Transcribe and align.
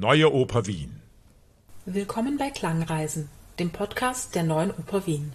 Neue 0.00 0.32
Oper 0.32 0.66
Wien. 0.66 1.02
Willkommen 1.84 2.38
bei 2.38 2.48
Klangreisen, 2.48 3.28
dem 3.58 3.68
Podcast 3.68 4.34
der 4.34 4.44
Neuen 4.44 4.70
Oper 4.70 5.06
Wien. 5.06 5.34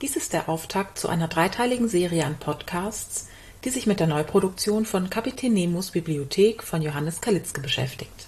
Dies 0.00 0.16
ist 0.16 0.32
der 0.32 0.48
Auftakt 0.48 0.98
zu 0.98 1.08
einer 1.08 1.28
dreiteiligen 1.28 1.88
Serie 1.88 2.26
an 2.26 2.36
Podcasts, 2.40 3.28
die 3.62 3.70
sich 3.70 3.86
mit 3.86 4.00
der 4.00 4.08
Neuproduktion 4.08 4.86
von 4.86 5.08
Kapitän 5.08 5.52
Nemos 5.52 5.92
Bibliothek 5.92 6.64
von 6.64 6.82
Johannes 6.82 7.20
Kalitzke 7.20 7.60
beschäftigt. 7.60 8.26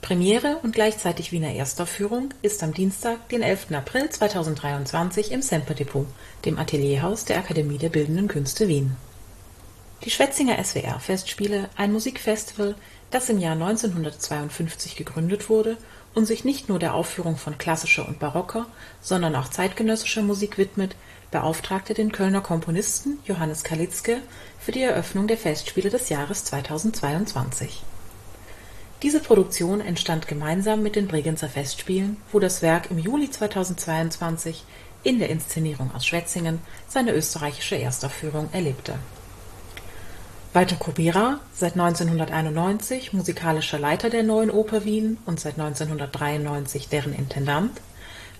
Premiere 0.00 0.58
und 0.64 0.74
gleichzeitig 0.74 1.30
Wiener 1.30 1.54
Erstaufführung 1.54 2.34
ist 2.42 2.64
am 2.64 2.74
Dienstag, 2.74 3.28
den 3.28 3.42
11. 3.42 3.70
April 3.70 4.10
2023 4.10 5.30
im 5.30 5.42
Semper-Depot, 5.42 6.08
dem 6.44 6.58
Atelierhaus 6.58 7.24
der 7.24 7.38
Akademie 7.38 7.78
der 7.78 7.90
Bildenden 7.90 8.26
Künste 8.26 8.66
Wien. 8.66 8.96
Die 10.04 10.10
Schwetzinger 10.10 10.62
SWR-Festspiele, 10.62 11.70
ein 11.76 11.92
Musikfestival, 11.92 12.76
das 13.10 13.28
im 13.28 13.38
Jahr 13.38 13.54
1952 13.54 14.96
gegründet 14.96 15.48
wurde 15.48 15.76
und 16.14 16.26
sich 16.26 16.44
nicht 16.44 16.68
nur 16.68 16.78
der 16.78 16.94
Aufführung 16.94 17.36
von 17.36 17.58
klassischer 17.58 18.06
und 18.06 18.18
barocker, 18.18 18.66
sondern 19.00 19.34
auch 19.36 19.48
zeitgenössischer 19.48 20.22
Musik 20.22 20.58
widmet, 20.58 20.96
beauftragte 21.30 21.94
den 21.94 22.12
Kölner 22.12 22.40
Komponisten 22.40 23.18
Johannes 23.24 23.62
Kalitzke 23.62 24.18
für 24.58 24.72
die 24.72 24.82
Eröffnung 24.82 25.26
der 25.26 25.38
Festspiele 25.38 25.90
des 25.90 26.08
Jahres 26.08 26.44
2022. 26.44 27.82
Diese 29.02 29.20
Produktion 29.20 29.80
entstand 29.80 30.26
gemeinsam 30.26 30.82
mit 30.82 30.96
den 30.96 31.06
Bregenzer 31.06 31.48
Festspielen, 31.48 32.16
wo 32.32 32.40
das 32.40 32.62
Werk 32.62 32.90
im 32.90 32.98
Juli 32.98 33.30
2022 33.30 34.64
in 35.04 35.20
der 35.20 35.30
Inszenierung 35.30 35.94
aus 35.94 36.04
Schwetzingen 36.04 36.60
seine 36.88 37.12
österreichische 37.12 37.78
Erstaufführung 37.78 38.48
erlebte. 38.52 38.98
Walter 40.52 40.76
Kubera, 40.76 41.40
seit 41.52 41.74
1991 41.74 43.12
musikalischer 43.12 43.78
Leiter 43.78 44.10
der 44.10 44.22
Neuen 44.22 44.50
Oper 44.50 44.84
Wien 44.84 45.18
und 45.26 45.38
seit 45.38 45.58
1993 45.58 46.88
deren 46.88 47.14
Intendant, 47.14 47.80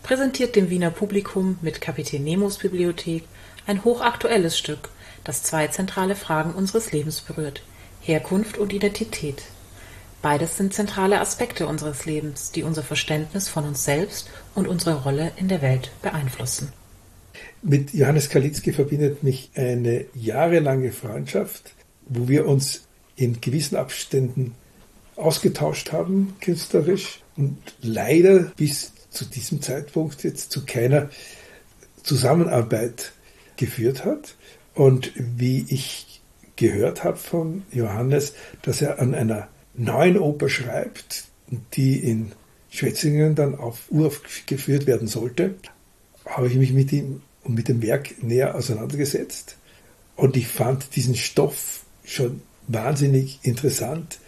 präsentiert 0.02 0.56
dem 0.56 0.70
Wiener 0.70 0.90
Publikum 0.90 1.58
mit 1.60 1.80
Kapitän 1.80 2.24
Nemos 2.24 2.58
Bibliothek 2.58 3.24
ein 3.66 3.84
hochaktuelles 3.84 4.56
Stück, 4.56 4.88
das 5.24 5.42
zwei 5.42 5.68
zentrale 5.68 6.16
Fragen 6.16 6.52
unseres 6.52 6.92
Lebens 6.92 7.20
berührt: 7.20 7.62
Herkunft 8.00 8.56
und 8.56 8.72
Identität 8.72 9.42
Beides 10.20 10.56
sind 10.56 10.74
zentrale 10.74 11.20
Aspekte 11.20 11.68
unseres 11.68 12.04
Lebens, 12.04 12.50
die 12.50 12.64
unser 12.64 12.82
Verständnis 12.82 13.48
von 13.48 13.64
uns 13.64 13.84
selbst 13.84 14.28
und 14.54 14.66
unsere 14.66 15.02
Rolle 15.02 15.30
in 15.36 15.46
der 15.46 15.62
Welt 15.62 15.92
beeinflussen. 16.02 16.72
Mit 17.62 17.94
Johannes 17.94 18.28
Kalitzki 18.28 18.72
verbindet 18.72 19.22
mich 19.22 19.50
eine 19.54 20.06
jahrelange 20.14 20.90
Freundschaft, 20.90 21.72
wo 22.08 22.28
wir 22.28 22.46
uns 22.46 22.82
in 23.16 23.40
gewissen 23.40 23.76
Abständen 23.76 24.54
ausgetauscht 25.16 25.92
haben, 25.92 26.36
künstlerisch, 26.40 27.20
und 27.36 27.56
leider 27.80 28.52
bis 28.56 28.92
zu 29.10 29.24
diesem 29.24 29.62
Zeitpunkt 29.62 30.24
jetzt 30.24 30.50
zu 30.50 30.64
keiner 30.66 31.08
Zusammenarbeit 32.02 33.12
geführt 33.56 34.04
hat. 34.04 34.34
Und 34.74 35.12
wie 35.16 35.64
ich 35.68 36.20
gehört 36.56 37.04
habe 37.04 37.16
von 37.16 37.62
Johannes, 37.70 38.34
dass 38.62 38.82
er 38.82 38.98
an 38.98 39.14
einer 39.14 39.48
neuen 39.74 40.18
Oper 40.18 40.48
schreibt, 40.48 41.24
die 41.74 41.98
in 41.98 42.32
Schwetzingen 42.70 43.34
dann 43.34 43.54
auf 43.54 43.84
uraufgeführt 43.90 44.86
werden 44.86 45.08
sollte, 45.08 45.54
habe 46.26 46.48
ich 46.48 46.56
mich 46.56 46.72
mit 46.72 46.92
ihm 46.92 47.22
und 47.44 47.54
mit 47.54 47.68
dem 47.68 47.82
Werk 47.82 48.22
näher 48.22 48.54
auseinandergesetzt. 48.54 49.56
Und 50.16 50.36
ich 50.36 50.48
fand 50.48 50.96
diesen 50.96 51.14
Stoff 51.14 51.84
schon 52.08 52.40
wahnsinnig 52.66 53.40
interessant, 53.42 54.18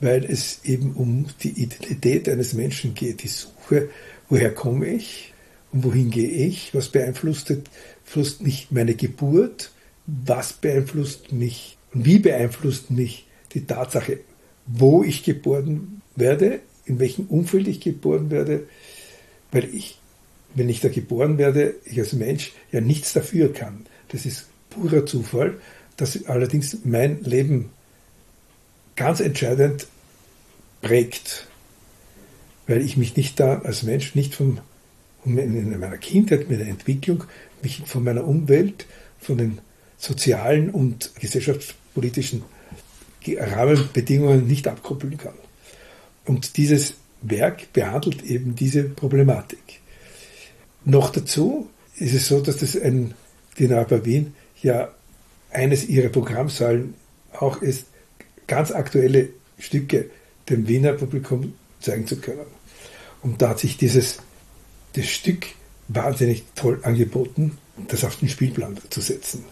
weil 0.00 0.24
es 0.24 0.60
eben 0.64 0.92
um 0.92 1.26
die 1.42 1.62
Identität 1.62 2.28
eines 2.28 2.54
Menschen 2.54 2.94
geht, 2.94 3.22
die 3.22 3.28
Suche, 3.28 3.88
woher 4.28 4.52
komme 4.52 4.86
ich 4.86 5.32
und 5.72 5.84
wohin 5.84 6.10
gehe 6.10 6.28
ich, 6.28 6.74
was 6.74 6.88
beeinflusst, 6.88 7.52
mich 8.40 8.68
meine 8.70 8.94
Geburt, 8.94 9.72
was 10.06 10.54
beeinflusst 10.54 11.32
mich 11.32 11.76
und 11.92 12.04
wie 12.04 12.18
beeinflusst 12.18 12.90
mich 12.90 13.26
die 13.52 13.66
Tatsache, 13.66 14.20
wo 14.66 15.02
ich 15.02 15.24
geboren 15.24 16.02
werde, 16.16 16.60
in 16.86 16.98
welchem 16.98 17.26
Umfeld 17.26 17.68
ich 17.68 17.80
geboren 17.80 18.30
werde, 18.30 18.66
weil 19.52 19.74
ich, 19.74 19.98
wenn 20.54 20.68
ich 20.68 20.80
da 20.80 20.88
geboren 20.88 21.38
werde, 21.38 21.74
ich 21.84 21.98
als 21.98 22.12
Mensch 22.12 22.52
ja 22.72 22.80
nichts 22.80 23.12
dafür 23.12 23.52
kann. 23.52 23.86
Das 24.08 24.26
ist 24.26 24.46
purer 24.70 25.06
Zufall, 25.06 25.58
das 26.00 26.26
allerdings 26.26 26.78
mein 26.84 27.22
Leben 27.22 27.70
ganz 28.96 29.20
entscheidend 29.20 29.86
prägt, 30.82 31.46
weil 32.66 32.82
ich 32.82 32.96
mich 32.96 33.16
nicht 33.16 33.38
da 33.38 33.60
als 33.60 33.82
Mensch 33.82 34.14
nicht 34.14 34.34
von 34.34 34.60
in 35.24 35.78
meiner 35.78 35.98
Kindheit, 35.98 36.48
mit 36.48 36.60
der 36.60 36.68
Entwicklung, 36.68 37.24
mich 37.62 37.82
von 37.84 38.02
meiner 38.02 38.26
Umwelt, 38.26 38.86
von 39.18 39.36
den 39.36 39.58
sozialen 39.98 40.70
und 40.70 41.12
gesellschaftspolitischen 41.20 42.42
Rahmenbedingungen 43.26 44.46
nicht 44.46 44.66
abkoppeln 44.66 45.18
kann. 45.18 45.34
Und 46.24 46.56
dieses 46.56 46.94
Werk 47.20 47.70
behandelt 47.74 48.22
eben 48.22 48.54
diese 48.54 48.84
Problematik. 48.84 49.80
Noch 50.86 51.10
dazu 51.10 51.68
ist 51.96 52.14
es 52.14 52.28
so, 52.28 52.40
dass 52.40 52.56
das 52.56 52.80
ein, 52.80 53.12
die 53.58 53.68
Neuper 53.68 54.06
Wien 54.06 54.34
ja 54.62 54.90
eines 55.50 55.88
ihrer 55.88 56.08
Programmsäulen 56.08 56.94
auch 57.32 57.62
ist, 57.62 57.86
ganz 58.46 58.70
aktuelle 58.72 59.28
Stücke 59.58 60.10
dem 60.48 60.66
Wiener 60.66 60.92
Publikum 60.94 61.54
zeigen 61.80 62.06
zu 62.06 62.16
können. 62.16 62.46
Und 63.22 63.40
da 63.42 63.50
hat 63.50 63.60
sich 63.60 63.76
dieses 63.76 64.18
das 64.94 65.06
Stück 65.06 65.46
wahnsinnig 65.88 66.44
toll 66.54 66.80
angeboten, 66.82 67.58
das 67.88 68.04
auf 68.04 68.16
den 68.16 68.28
Spielplan 68.28 68.78
zu 68.90 69.00
setzen. 69.00 69.44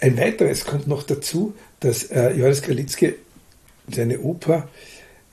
Ein 0.00 0.16
weiteres 0.16 0.64
kommt 0.64 0.86
noch 0.86 1.02
dazu, 1.02 1.54
dass 1.80 2.04
äh, 2.04 2.30
Johannes 2.32 2.62
Kalitzke 2.62 3.16
seine 3.90 4.20
Oper 4.20 4.68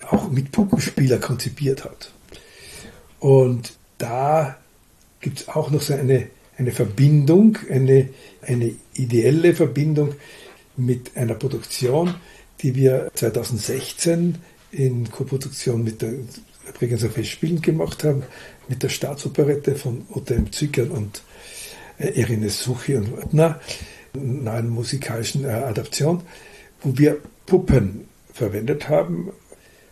auch 0.10 0.30
mit 0.30 0.52
Puppenspieler 0.52 1.20
konzipiert 1.20 1.84
hat. 1.84 2.12
Und 3.20 3.74
da 3.98 4.58
gibt 5.20 5.42
es 5.42 5.48
auch 5.50 5.70
noch 5.70 5.82
so 5.82 5.94
eine, 5.94 6.28
eine 6.58 6.72
Verbindung, 6.72 7.58
eine, 7.70 8.10
eine 8.42 8.76
ideelle 8.94 9.54
Verbindung 9.54 10.16
mit 10.78 11.16
einer 11.16 11.36
Produktion, 11.36 12.16
die 12.62 12.76
wir 12.76 13.12
2016 13.14 14.38
in 14.72 15.10
Koproduktion 15.12 15.84
mit 15.84 16.02
der 16.02 16.14
Bregenzer 16.78 17.10
Festspielen 17.10 17.62
gemacht 17.62 18.04
haben, 18.04 18.24
mit 18.68 18.84
der 18.84 18.90
Staatsoperette 18.90 19.76
von 19.76 20.06
Otem 20.12 20.52
Zückern 20.52 20.90
und 20.90 21.22
äh, 21.98 22.10
Irene 22.20 22.50
Suchi 22.50 22.96
und 22.96 23.12
Wagner 23.16 23.60
neuen 24.14 24.70
musikalischen 24.70 25.46
äh, 25.46 25.50
Adaption, 25.50 26.24
wo 26.82 26.98
wir 26.98 27.18
Puppen 27.46 28.08
verwendet 28.34 28.90
haben. 28.90 29.32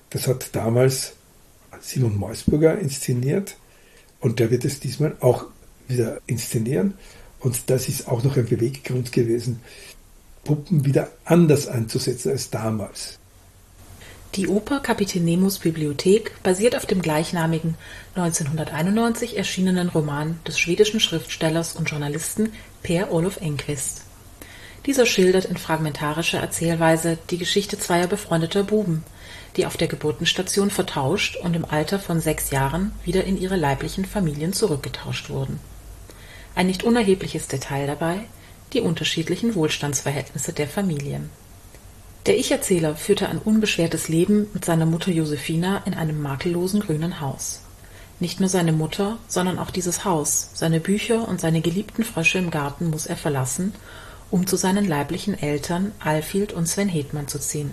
Das 0.09 0.27
hat 0.27 0.55
damals 0.55 1.13
Simon 1.81 2.17
Meusburger 2.17 2.77
inszeniert 2.77 3.57
und 4.19 4.39
der 4.39 4.51
wird 4.51 4.65
es 4.65 4.79
diesmal 4.79 5.15
auch 5.19 5.45
wieder 5.87 6.21
inszenieren. 6.27 6.95
Und 7.39 7.69
das 7.69 7.89
ist 7.89 8.07
auch 8.07 8.23
noch 8.23 8.37
ein 8.37 8.45
Beweggrund 8.45 9.11
gewesen, 9.11 9.59
Puppen 10.43 10.85
wieder 10.85 11.09
anders 11.25 11.67
einzusetzen 11.67 12.31
als 12.31 12.49
damals. 12.49 13.19
Die 14.35 14.47
Oper 14.47 14.79
Kapitän 14.79 15.25
Nemos 15.25 15.59
Bibliothek 15.59 16.41
basiert 16.41 16.75
auf 16.75 16.87
dem 16.87 17.03
gleichnamigen 17.03 17.75
1991 18.15 19.37
erschienenen 19.37 19.89
Roman 19.89 20.39
des 20.47 20.57
schwedischen 20.57 20.99
Schriftstellers 20.99 21.75
und 21.75 21.89
Journalisten 21.89 22.51
Per 22.81 23.11
Olof 23.11 23.37
Enquist. 23.37 24.01
Dieser 24.87 25.05
schildert 25.05 25.45
in 25.45 25.55
fragmentarischer 25.55 26.39
Erzählweise 26.39 27.19
die 27.29 27.37
Geschichte 27.37 27.77
zweier 27.77 28.07
befreundeter 28.07 28.63
Buben, 28.63 29.03
die 29.55 29.65
auf 29.65 29.77
der 29.77 29.87
Geburtenstation 29.87 30.71
vertauscht 30.71 31.37
und 31.37 31.55
im 31.55 31.63
Alter 31.63 31.99
von 31.99 32.19
sechs 32.19 32.49
Jahren 32.49 32.91
wieder 33.05 33.23
in 33.23 33.39
ihre 33.39 33.55
leiblichen 33.55 34.03
Familien 34.03 34.51
zurückgetauscht 34.51 35.29
wurden. 35.29 35.59
Ein 36.55 36.67
nicht 36.67 36.83
unerhebliches 36.83 37.47
Detail 37.47 37.87
dabei: 37.87 38.21
die 38.73 38.81
unterschiedlichen 38.81 39.55
Wohlstandsverhältnisse 39.55 40.53
der 40.53 40.67
Familien. 40.67 41.29
Der 42.25 42.37
Ich-Erzähler 42.37 42.95
führte 42.95 43.27
ein 43.27 43.39
unbeschwertes 43.39 44.07
Leben 44.07 44.47
mit 44.53 44.63
seiner 44.63 44.85
Mutter 44.85 45.11
Josephina 45.11 45.81
in 45.85 45.93
einem 45.93 46.21
makellosen 46.21 46.79
grünen 46.79 47.19
Haus. 47.19 47.61
Nicht 48.19 48.39
nur 48.39 48.49
seine 48.49 48.71
Mutter, 48.71 49.17
sondern 49.27 49.59
auch 49.59 49.71
dieses 49.71 50.05
Haus, 50.05 50.51
seine 50.53 50.79
Bücher 50.79 51.27
und 51.27 51.41
seine 51.41 51.61
geliebten 51.61 52.03
Frösche 52.03 52.37
im 52.37 52.51
Garten 52.51 52.89
muss 52.89 53.05
er 53.05 53.17
verlassen 53.17 53.73
um 54.33 54.47
zu 54.47 54.55
seinen 54.55 54.87
leiblichen 54.87 55.39
Eltern 55.39 55.91
Alfhild 55.99 56.53
und 56.53 56.67
Sven 56.67 56.89
Hetmann 56.89 57.27
zu 57.27 57.37
ziehen. 57.37 57.69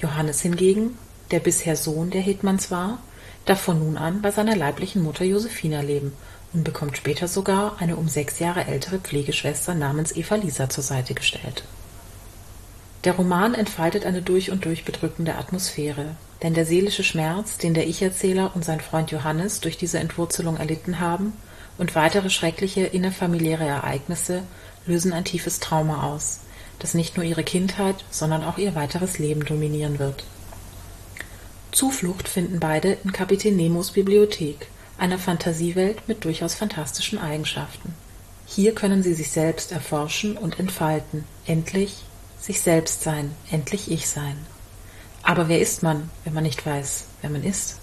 Johannes 0.00 0.40
hingegen, 0.40 0.96
der 1.32 1.40
bisher 1.40 1.74
Sohn 1.74 2.10
der 2.10 2.20
Hetmanns 2.20 2.70
war, 2.70 3.00
darf 3.46 3.62
von 3.62 3.80
nun 3.80 3.96
an 3.96 4.22
bei 4.22 4.30
seiner 4.30 4.54
leiblichen 4.54 5.02
Mutter 5.02 5.24
Josephina 5.24 5.80
leben 5.80 6.12
und 6.52 6.64
bekommt 6.64 6.96
später 6.96 7.28
sogar 7.28 7.76
eine 7.80 7.96
um 7.96 8.08
sechs 8.08 8.38
Jahre 8.38 8.66
ältere 8.66 8.98
Pflegeschwester 8.98 9.74
namens 9.74 10.14
Eva 10.16 10.36
Lisa 10.36 10.68
zur 10.68 10.84
Seite 10.84 11.14
gestellt. 11.14 11.64
Der 13.04 13.14
Roman 13.14 13.54
entfaltet 13.54 14.04
eine 14.04 14.22
durch 14.22 14.50
und 14.50 14.64
durch 14.64 14.84
bedrückende 14.84 15.36
Atmosphäre, 15.36 16.16
denn 16.42 16.54
der 16.54 16.66
seelische 16.66 17.04
Schmerz, 17.04 17.56
den 17.56 17.74
der 17.74 17.86
Ich-Erzähler 17.86 18.50
und 18.54 18.64
sein 18.64 18.80
Freund 18.80 19.10
Johannes 19.10 19.60
durch 19.60 19.76
diese 19.76 19.98
Entwurzelung 19.98 20.56
erlitten 20.56 20.98
haben, 20.98 21.32
und 21.78 21.94
weitere 21.94 22.30
schreckliche 22.30 22.82
innerfamiliäre 22.82 23.64
Ereignisse 23.64 24.42
lösen 24.86 25.12
ein 25.12 25.24
tiefes 25.24 25.60
Trauma 25.60 26.04
aus, 26.10 26.40
das 26.78 26.94
nicht 26.94 27.16
nur 27.16 27.24
ihre 27.24 27.44
Kindheit, 27.44 28.04
sondern 28.10 28.44
auch 28.44 28.58
ihr 28.58 28.74
weiteres 28.74 29.18
Leben 29.18 29.44
dominieren 29.44 29.98
wird. 29.98 30.24
Zuflucht 31.72 32.28
finden 32.28 32.58
beide 32.58 32.96
in 33.04 33.12
Kapitän 33.12 33.56
Nemos 33.56 33.90
Bibliothek, 33.90 34.68
einer 34.98 35.18
Fantasiewelt 35.18 36.08
mit 36.08 36.24
durchaus 36.24 36.54
fantastischen 36.54 37.18
Eigenschaften. 37.18 37.94
Hier 38.46 38.74
können 38.74 39.02
sie 39.02 39.14
sich 39.14 39.30
selbst 39.30 39.72
erforschen 39.72 40.36
und 40.36 40.58
entfalten, 40.58 41.24
endlich 41.46 41.96
sich 42.40 42.60
selbst 42.60 43.02
sein, 43.02 43.32
endlich 43.50 43.90
ich 43.90 44.08
sein. 44.08 44.36
Aber 45.22 45.48
wer 45.48 45.60
ist 45.60 45.82
man, 45.82 46.10
wenn 46.24 46.34
man 46.34 46.44
nicht 46.44 46.64
weiß, 46.64 47.04
wer 47.20 47.30
man 47.30 47.42
ist? 47.42 47.76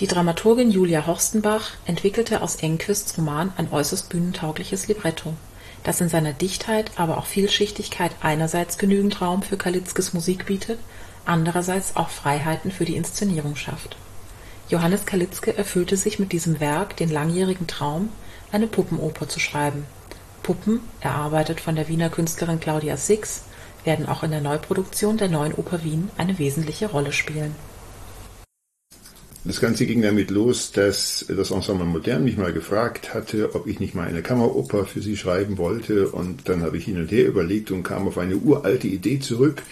Die 0.00 0.06
Dramaturgin 0.06 0.70
Julia 0.70 1.06
Horstenbach 1.06 1.70
entwickelte 1.86 2.42
aus 2.42 2.56
Enquists 2.56 3.16
Roman 3.16 3.52
ein 3.56 3.72
äußerst 3.72 4.08
bühnentaugliches 4.10 4.86
Libretto, 4.86 5.34
das 5.82 6.00
in 6.00 6.08
seiner 6.08 6.34
Dichtheit, 6.34 6.92
aber 6.96 7.18
auch 7.18 7.26
Vielschichtigkeit 7.26 8.12
einerseits 8.20 8.78
genügend 8.78 9.20
Raum 9.20 9.42
für 9.42 9.56
Kalitzkes 9.56 10.12
Musik 10.12 10.46
bietet, 10.46 10.78
andererseits 11.24 11.96
auch 11.96 12.10
Freiheiten 12.10 12.70
für 12.70 12.84
die 12.84 12.96
Inszenierung 12.96 13.56
schafft. 13.56 13.96
Johannes 14.70 15.06
Kalitzke 15.06 15.56
erfüllte 15.56 15.96
sich 15.96 16.18
mit 16.18 16.32
diesem 16.32 16.60
Werk 16.60 16.96
den 16.96 17.10
langjährigen 17.10 17.66
Traum, 17.66 18.10
eine 18.52 18.66
Puppenoper 18.66 19.26
zu 19.26 19.40
schreiben. 19.40 19.84
Puppen, 20.42 20.80
erarbeitet 21.00 21.60
von 21.60 21.74
der 21.74 21.88
Wiener 21.88 22.10
Künstlerin 22.10 22.60
Claudia 22.60 22.98
Six, 22.98 23.44
werden 23.84 24.06
auch 24.06 24.22
in 24.22 24.30
der 24.30 24.42
Neuproduktion 24.42 25.16
der 25.16 25.28
Neuen 25.28 25.54
Oper 25.54 25.84
Wien 25.84 26.10
eine 26.18 26.38
wesentliche 26.38 26.90
Rolle 26.90 27.12
spielen. 27.12 27.54
Das 29.44 29.60
Ganze 29.60 29.86
ging 29.86 30.02
damit 30.02 30.30
los, 30.30 30.72
dass 30.72 31.24
das 31.26 31.50
Ensemble 31.50 31.86
Modern 31.86 32.24
mich 32.24 32.36
mal 32.36 32.52
gefragt 32.52 33.14
hatte, 33.14 33.54
ob 33.54 33.66
ich 33.66 33.80
nicht 33.80 33.94
mal 33.94 34.06
eine 34.06 34.20
Kammeroper 34.20 34.84
für 34.84 35.00
sie 35.00 35.16
schreiben 35.16 35.56
wollte. 35.56 36.08
Und 36.08 36.50
dann 36.50 36.60
habe 36.60 36.76
ich 36.76 36.84
hin 36.84 36.98
und 36.98 37.10
her 37.10 37.26
überlegt 37.26 37.70
und 37.70 37.84
kam 37.84 38.06
auf 38.06 38.18
eine 38.18 38.36
uralte 38.36 38.88
Idee 38.88 39.20
zurück, 39.20 39.62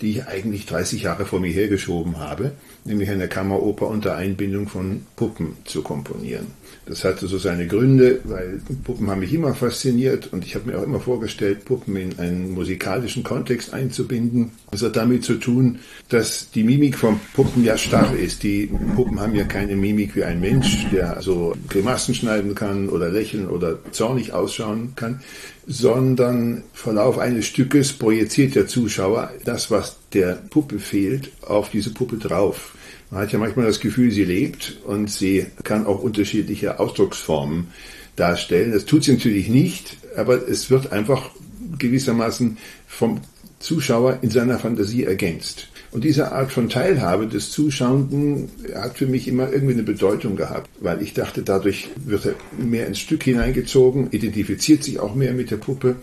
die 0.00 0.10
ich 0.10 0.26
eigentlich 0.26 0.66
30 0.66 1.02
Jahre 1.02 1.26
vor 1.26 1.40
mir 1.40 1.52
hergeschoben 1.52 2.18
habe, 2.18 2.52
nämlich 2.84 3.10
eine 3.10 3.28
Kammeroper 3.28 3.86
unter 3.88 4.16
Einbindung 4.16 4.68
von 4.68 5.02
Puppen 5.16 5.56
zu 5.64 5.82
komponieren. 5.82 6.46
Das 6.86 7.04
hatte 7.04 7.26
so 7.26 7.38
seine 7.38 7.66
Gründe, 7.66 8.20
weil 8.24 8.60
Puppen 8.84 9.10
haben 9.10 9.20
mich 9.20 9.32
immer 9.32 9.54
fasziniert 9.54 10.32
und 10.32 10.44
ich 10.44 10.54
habe 10.54 10.70
mir 10.70 10.78
auch 10.78 10.82
immer 10.82 11.00
vorgestellt, 11.00 11.64
Puppen 11.64 11.94
in 11.96 12.18
einen 12.18 12.52
musikalischen 12.52 13.22
Kontext 13.22 13.74
einzubinden. 13.74 14.52
Das 14.70 14.82
hat 14.82 14.96
damit 14.96 15.24
zu 15.24 15.34
tun, 15.34 15.78
dass 16.08 16.50
die 16.50 16.64
Mimik 16.64 16.96
von 16.96 17.20
Puppen 17.34 17.62
ja 17.64 17.76
starr 17.76 18.16
ist. 18.16 18.42
Die 18.42 18.70
Puppen 18.96 19.20
haben 19.20 19.34
ja 19.34 19.44
keine 19.44 19.76
Mimik 19.76 20.16
wie 20.16 20.24
ein 20.24 20.40
Mensch, 20.40 20.86
der 20.90 21.20
so 21.20 21.54
Grimassen 21.68 22.14
schneiden 22.14 22.54
kann 22.54 22.88
oder 22.88 23.10
lächeln 23.10 23.48
oder 23.48 23.78
zornig 23.92 24.32
ausschauen 24.32 24.92
kann, 24.96 25.20
sondern 25.66 26.64
Verlauf 26.72 27.18
eines 27.18 27.46
Stückes 27.46 27.92
projiziert 27.92 28.54
der 28.54 28.66
Zuschauer 28.66 29.32
das, 29.44 29.70
was 29.70 29.98
der 30.12 30.34
Puppe 30.50 30.78
fehlt, 30.78 31.30
auf 31.42 31.70
diese 31.70 31.90
Puppe 31.90 32.16
drauf. 32.16 32.74
Man 33.10 33.22
hat 33.22 33.32
ja 33.32 33.38
manchmal 33.38 33.66
das 33.66 33.80
Gefühl, 33.80 34.10
sie 34.10 34.24
lebt 34.24 34.78
und 34.84 35.10
sie 35.10 35.46
kann 35.64 35.86
auch 35.86 36.02
unterschiedliche 36.02 36.78
Ausdrucksformen 36.78 37.68
darstellen. 38.16 38.72
Das 38.72 38.84
tut 38.84 39.04
sie 39.04 39.12
natürlich 39.12 39.48
nicht, 39.48 39.96
aber 40.16 40.48
es 40.48 40.70
wird 40.70 40.92
einfach 40.92 41.30
gewissermaßen 41.78 42.58
vom 42.86 43.20
Zuschauer 43.58 44.18
in 44.22 44.30
seiner 44.30 44.58
Fantasie 44.58 45.04
ergänzt. 45.04 45.69
Und 45.92 46.04
diese 46.04 46.30
Art 46.30 46.52
von 46.52 46.68
Teilhabe 46.68 47.26
des 47.26 47.50
Zuschauenden 47.50 48.48
hat 48.74 48.98
für 48.98 49.06
mich 49.06 49.26
immer 49.26 49.52
irgendwie 49.52 49.74
eine 49.74 49.82
Bedeutung 49.82 50.36
gehabt, 50.36 50.70
weil 50.80 51.02
ich 51.02 51.14
dachte, 51.14 51.42
dadurch 51.42 51.88
wird 52.04 52.26
er 52.26 52.34
mehr 52.64 52.86
ins 52.86 53.00
Stück 53.00 53.24
hineingezogen, 53.24 54.08
identifiziert 54.12 54.84
sich 54.84 55.00
auch 55.00 55.16
mehr 55.16 55.32
mit 55.32 55.50
der 55.50 55.56
Puppe. 55.56 55.96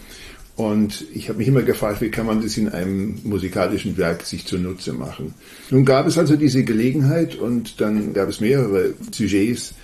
Und 0.58 1.06
ich 1.14 1.30
habe 1.30 1.38
mich 1.38 1.48
immer 1.48 1.62
gefragt, 1.62 2.02
wie 2.02 2.10
kann 2.10 2.26
man 2.26 2.42
das 2.42 2.58
in 2.58 2.68
einem 2.68 3.20
musikalischen 3.24 3.96
Werk 3.96 4.24
sich 4.24 4.46
zunutze 4.46 4.92
machen. 4.92 5.36
Nun 5.70 5.86
gab 5.86 6.08
es 6.08 6.18
also 6.18 6.36
diese 6.36 6.64
Gelegenheit 6.64 7.36
und 7.36 7.80
dann 7.80 8.14
gab 8.14 8.28
es 8.28 8.42
mehrere 8.42 8.94
Sujets, 9.12 9.76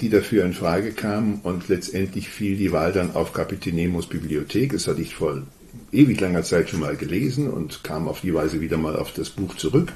die 0.00 0.10
dafür 0.10 0.44
in 0.44 0.54
Frage 0.54 0.90
kamen 0.90 1.40
und 1.42 1.68
letztendlich 1.68 2.28
fiel 2.28 2.56
die 2.56 2.72
Wahl 2.72 2.92
dann 2.92 3.14
auf 3.14 3.32
Kapitänemos 3.32 4.08
Bibliothek. 4.08 4.72
Das 4.72 4.88
hatte 4.88 5.02
ich 5.02 5.14
vor 5.14 5.42
ewig 5.92 6.20
langer 6.20 6.42
Zeit 6.42 6.70
schon 6.70 6.80
mal 6.80 6.96
gelesen 6.96 7.48
und 7.48 7.84
kam 7.84 8.08
auf 8.08 8.20
die 8.20 8.34
Weise 8.34 8.60
wieder 8.60 8.76
mal 8.76 8.96
auf 8.96 9.12
das 9.12 9.30
Buch 9.30 9.56
zurück. 9.56 9.92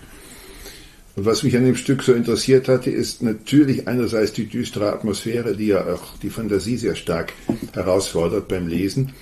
Und 1.14 1.26
was 1.26 1.42
mich 1.42 1.56
an 1.56 1.64
dem 1.64 1.76
Stück 1.76 2.02
so 2.02 2.14
interessiert 2.14 2.68
hatte, 2.68 2.90
ist 2.90 3.22
natürlich 3.22 3.86
einerseits 3.86 4.32
die 4.32 4.46
düstere 4.46 4.92
Atmosphäre, 4.92 5.54
die 5.54 5.66
ja 5.66 5.86
auch 5.86 6.16
die 6.22 6.30
Fantasie 6.30 6.78
sehr 6.78 6.94
stark 6.94 7.34
herausfordert 7.74 8.48
beim 8.48 8.66
Lesen. 8.66 9.12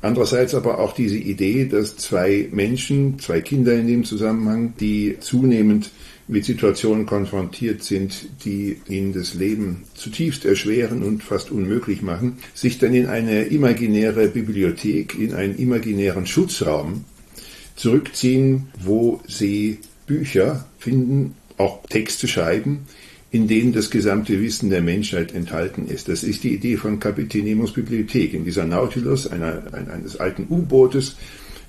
Andererseits 0.00 0.54
aber 0.54 0.78
auch 0.78 0.92
diese 0.92 1.16
Idee, 1.16 1.66
dass 1.66 1.96
zwei 1.96 2.48
Menschen, 2.50 3.18
zwei 3.18 3.40
Kinder 3.40 3.74
in 3.74 3.86
dem 3.86 4.04
Zusammenhang, 4.04 4.74
die 4.80 5.16
zunehmend 5.20 5.90
mit 6.26 6.44
Situationen 6.44 7.06
konfrontiert 7.06 7.82
sind, 7.82 8.28
die 8.44 8.80
ihnen 8.88 9.12
das 9.12 9.34
Leben 9.34 9.84
zutiefst 9.94 10.44
erschweren 10.44 11.02
und 11.02 11.22
fast 11.22 11.50
unmöglich 11.50 12.02
machen, 12.02 12.38
sich 12.54 12.78
dann 12.78 12.94
in 12.94 13.06
eine 13.06 13.44
imaginäre 13.44 14.28
Bibliothek, 14.28 15.18
in 15.18 15.34
einen 15.34 15.56
imaginären 15.56 16.26
Schutzraum 16.26 17.04
zurückziehen, 17.76 18.68
wo 18.80 19.20
sie 19.26 19.78
Bücher 20.06 20.66
finden, 20.78 21.34
auch 21.56 21.84
Texte 21.86 22.26
schreiben, 22.26 22.86
in 23.30 23.48
denen 23.48 23.72
das 23.72 23.90
gesamte 23.90 24.40
Wissen 24.40 24.70
der 24.70 24.80
Menschheit 24.80 25.34
enthalten 25.34 25.88
ist. 25.88 26.08
Das 26.08 26.22
ist 26.22 26.44
die 26.44 26.54
Idee 26.54 26.76
von 26.76 27.00
Kapitänemos 27.00 27.72
Bibliothek, 27.72 28.32
in 28.32 28.44
dieser 28.44 28.64
Nautilus, 28.64 29.26
einer, 29.26 29.62
eines 29.72 30.16
alten 30.16 30.46
U-Bootes, 30.48 31.16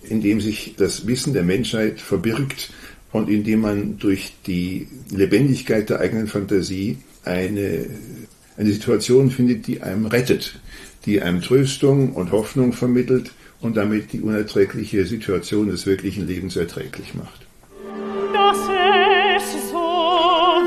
in 0.08 0.22
dem 0.22 0.40
sich 0.42 0.76
das 0.78 1.08
Wissen 1.08 1.34
der 1.34 1.44
Menschheit 1.44 2.00
verbirgt 2.00 2.72
und 3.16 3.30
indem 3.30 3.62
man 3.62 3.98
durch 3.98 4.34
die 4.46 4.90
Lebendigkeit 5.10 5.90
der 5.90 6.02
eigenen 6.02 6.28
Fantasie 6.28 6.98
eine, 7.24 7.86
eine 8.58 8.72
Situation 8.72 9.32
findet, 9.32 9.68
die 9.68 9.82
einem 9.82 10.06
rettet, 10.06 10.60
die 11.06 11.22
einem 11.22 11.42
Tröstung 11.42 12.12
und 12.12 12.34
Hoffnung 12.34 12.74
vermittelt 12.74 13.32
und 13.62 13.78
damit 13.78 14.12
die 14.12 14.20
unerträgliche 14.20 15.06
Situation 15.06 15.70
des 15.70 15.86
wirklichen 15.86 16.28
Lebens 16.28 16.58
erträglich 16.58 17.14
macht. 17.14 17.48
Das 18.34 18.58
es 19.38 19.70
so 19.70 19.78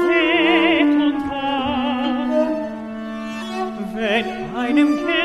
weht 0.09 0.89
und 0.89 1.31
hart, 1.31 2.57
wenn 3.95 4.25
einem 4.57 4.97
Kind 4.97 5.18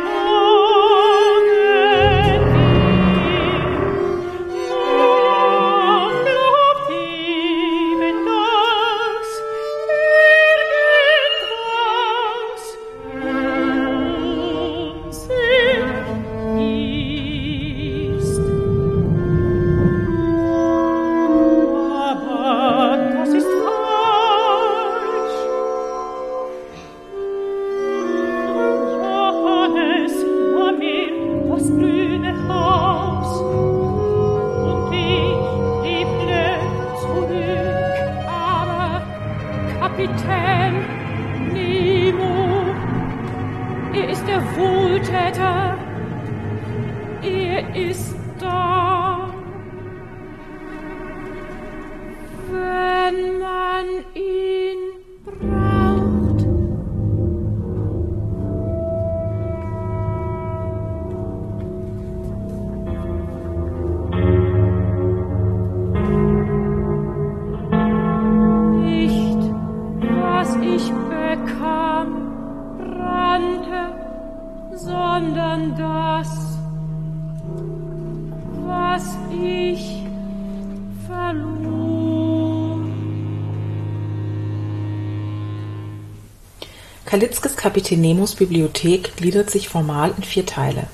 Kalitzkes 87.64 87.88
Kapitänemus 87.88 88.36
Bibliothek 88.36 89.16
gliedert 89.16 89.50
sich 89.50 89.70
formal 89.70 90.14
in 90.18 90.24
vier 90.24 90.46
Teile. 90.46 90.88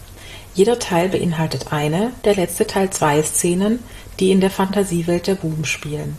Jeder 0.54 0.78
Teil 0.78 1.10
beinhaltet 1.10 1.74
eine, 1.74 2.12
der 2.26 2.36
letzte 2.36 2.68
Teil 2.68 2.92
zwei 2.92 3.24
Szenen, 3.24 3.80
die 4.20 4.30
in 4.30 4.40
der 4.40 4.52
Fantasiewelt 4.52 5.26
der 5.26 5.34
Buben 5.34 5.66
spielen. 5.66 6.16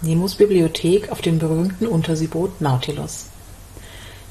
Nemos 0.00 0.36
Bibliothek 0.36 1.12
auf 1.12 1.20
dem 1.20 1.38
berühmten 1.38 1.86
Unterseeboot 1.86 2.62
Nautilus. 2.62 3.26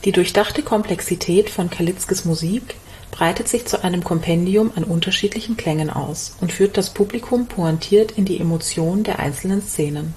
Die 0.05 0.11
durchdachte 0.11 0.63
Komplexität 0.63 1.51
von 1.51 1.69
Kalitzkes 1.69 2.25
Musik 2.25 2.75
breitet 3.11 3.47
sich 3.47 3.65
zu 3.65 3.83
einem 3.83 4.03
Kompendium 4.03 4.71
an 4.75 4.83
unterschiedlichen 4.83 5.55
Klängen 5.55 5.91
aus 5.91 6.35
und 6.41 6.51
führt 6.51 6.77
das 6.77 6.95
Publikum 6.95 7.45
pointiert 7.45 8.13
in 8.13 8.25
die 8.25 8.39
Emotion 8.39 9.03
der 9.03 9.19
einzelnen 9.19 9.61
Szenen. 9.61 10.15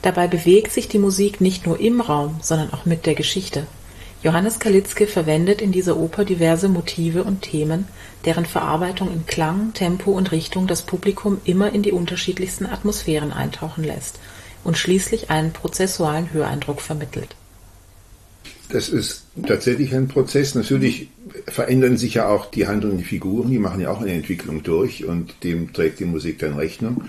Dabei 0.00 0.26
bewegt 0.26 0.72
sich 0.72 0.88
die 0.88 0.98
Musik 0.98 1.42
nicht 1.42 1.66
nur 1.66 1.78
im 1.78 2.00
Raum, 2.00 2.38
sondern 2.40 2.72
auch 2.72 2.86
mit 2.86 3.04
der 3.04 3.14
Geschichte. 3.14 3.66
Johannes 4.22 4.58
Kalitzke 4.58 5.06
verwendet 5.06 5.62
in 5.62 5.70
dieser 5.70 5.96
Oper 5.96 6.24
diverse 6.24 6.68
Motive 6.68 7.22
und 7.22 7.42
Themen, 7.42 7.86
deren 8.24 8.46
Verarbeitung 8.46 9.12
in 9.12 9.26
Klang, 9.26 9.72
Tempo 9.74 10.10
und 10.10 10.32
Richtung 10.32 10.66
das 10.66 10.82
Publikum 10.82 11.40
immer 11.44 11.72
in 11.72 11.82
die 11.82 11.92
unterschiedlichsten 11.92 12.66
Atmosphären 12.66 13.32
eintauchen 13.32 13.84
lässt 13.84 14.18
und 14.64 14.76
schließlich 14.76 15.30
einen 15.30 15.52
prozessualen 15.52 16.32
Höreindruck 16.32 16.80
vermittelt. 16.80 17.36
Das 18.70 18.88
ist 18.88 19.24
tatsächlich 19.46 19.94
ein 19.94 20.08
Prozess. 20.08 20.54
Natürlich 20.56 21.08
verändern 21.46 21.96
sich 21.96 22.14
ja 22.14 22.28
auch 22.28 22.50
die 22.50 22.66
handelnden 22.66 23.04
Figuren, 23.04 23.50
die 23.50 23.58
machen 23.58 23.80
ja 23.80 23.90
auch 23.90 24.00
eine 24.00 24.12
Entwicklung 24.12 24.64
durch 24.64 25.04
und 25.04 25.42
dem 25.44 25.72
trägt 25.72 26.00
die 26.00 26.04
Musik 26.04 26.40
dann 26.40 26.54
Rechnung. 26.54 27.04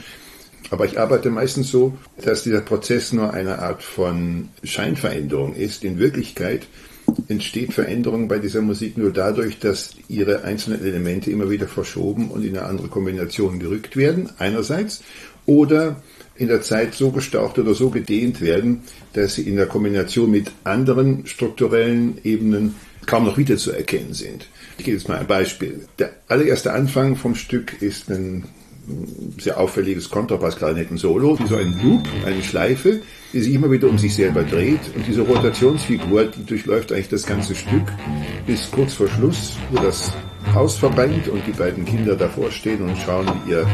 Aber 0.69 0.85
ich 0.85 0.99
arbeite 0.99 1.31
meistens 1.31 1.69
so, 1.69 1.97
dass 2.23 2.43
dieser 2.43 2.61
Prozess 2.61 3.11
nur 3.11 3.33
eine 3.33 3.59
Art 3.59 3.81
von 3.81 4.49
Scheinveränderung 4.63 5.55
ist. 5.55 5.83
In 5.83 5.97
Wirklichkeit 5.97 6.67
entsteht 7.27 7.73
Veränderung 7.73 8.27
bei 8.27 8.39
dieser 8.39 8.61
Musik 8.61 8.97
nur 8.97 9.11
dadurch, 9.11 9.59
dass 9.59 9.91
ihre 10.07 10.43
einzelnen 10.43 10.83
Elemente 10.83 11.31
immer 11.31 11.49
wieder 11.49 11.67
verschoben 11.67 12.29
und 12.29 12.43
in 12.43 12.57
eine 12.57 12.67
andere 12.67 12.87
Kombination 12.87 13.59
gerückt 13.59 13.97
werden, 13.97 14.29
einerseits, 14.37 15.03
oder 15.45 16.01
in 16.35 16.47
der 16.47 16.61
Zeit 16.61 16.93
so 16.93 17.11
gestaucht 17.11 17.59
oder 17.59 17.73
so 17.73 17.89
gedehnt 17.89 18.39
werden, 18.39 18.81
dass 19.13 19.35
sie 19.35 19.43
in 19.43 19.55
der 19.55 19.65
Kombination 19.65 20.31
mit 20.31 20.51
anderen 20.63 21.25
strukturellen 21.25 22.19
Ebenen 22.23 22.75
kaum 23.05 23.25
noch 23.25 23.37
wiederzuerkennen 23.37 24.13
sind. 24.13 24.47
Ich 24.77 24.85
gebe 24.85 24.97
jetzt 24.97 25.09
mal 25.09 25.17
ein 25.17 25.27
Beispiel. 25.27 25.87
Der 25.97 26.11
allererste 26.27 26.71
Anfang 26.71 27.15
vom 27.15 27.35
Stück 27.35 27.81
ist 27.81 28.09
ein 28.09 28.45
sehr 29.37 29.59
auffälliges 29.59 30.09
Kontrabass-Klarinetten-Solo, 30.09 31.39
wie 31.39 31.47
so 31.47 31.55
ein 31.55 31.79
Loop, 31.83 32.07
eine 32.25 32.43
Schleife, 32.43 33.01
die 33.33 33.41
sich 33.41 33.53
immer 33.53 33.71
wieder 33.71 33.87
um 33.87 33.97
sich 33.97 34.15
selber 34.15 34.43
dreht. 34.43 34.81
Und 34.95 35.05
diese 35.07 35.21
Rotationsfigur, 35.21 36.25
die 36.25 36.45
durchläuft 36.45 36.91
eigentlich 36.91 37.09
das 37.09 37.25
ganze 37.25 37.55
Stück 37.55 37.91
bis 38.45 38.69
kurz 38.71 38.93
vor 38.93 39.07
Schluss, 39.07 39.57
wo 39.71 39.81
das 39.81 40.11
Haus 40.53 40.77
verbrennt 40.77 41.27
und 41.27 41.45
die 41.45 41.51
beiden 41.51 41.85
Kinder 41.85 42.15
davor 42.15 42.51
stehen 42.51 42.81
und 42.81 42.97
schauen, 42.97 43.27
wie 43.45 43.51
ihr, 43.51 43.67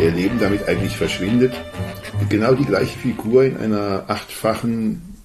ihr 0.00 0.10
Leben 0.10 0.38
damit 0.38 0.66
eigentlich 0.68 0.96
verschwindet. 0.96 1.52
Genau 2.28 2.54
die 2.54 2.64
gleiche 2.64 2.98
Figur 2.98 3.44
in 3.44 3.56
einer 3.56 4.04
achtfachen 4.08 5.17